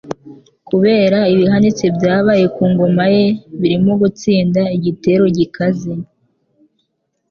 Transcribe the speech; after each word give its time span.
kubera 0.67 1.19
ibihanitse 1.33 1.85
byabaye 1.95 2.45
ku 2.55 2.63
ngoma 2.71 3.03
ye 3.15 3.25
birimo 3.59 3.93
gutsinda 4.01 4.61
igitero 4.77 5.23
gikaze 5.37 5.91